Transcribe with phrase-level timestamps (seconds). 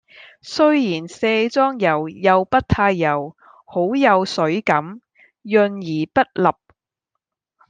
[0.41, 4.99] 雖然卸妝油又不太油，好有水感，
[5.43, 6.55] 潤而不笠